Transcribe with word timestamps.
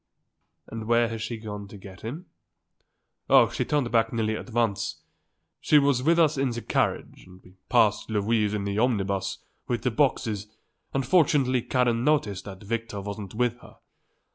"And 0.67 0.85
where 0.87 1.09
has 1.09 1.21
she 1.21 1.37
gone 1.37 1.67
to 1.67 1.77
get 1.77 2.01
him?" 2.01 2.25
"Oh, 3.29 3.49
she 3.51 3.63
turned 3.63 3.91
back 3.91 4.11
nearly 4.11 4.35
at 4.35 4.49
once. 4.49 5.03
She 5.59 5.77
was 5.77 6.01
with 6.01 6.17
us 6.17 6.39
in 6.39 6.49
the 6.49 6.63
carriage 6.63 7.25
and 7.27 7.39
we 7.43 7.53
passed 7.69 8.09
Louise 8.09 8.55
in 8.55 8.63
the 8.63 8.79
omnibus 8.79 9.37
with 9.67 9.83
the 9.83 9.91
boxes 9.91 10.47
and 10.91 11.05
fortunately 11.05 11.61
Karen 11.61 12.03
noticed 12.03 12.45
that 12.45 12.63
Victor 12.63 12.99
wasn't 12.99 13.35
with 13.35 13.59
her. 13.59 13.77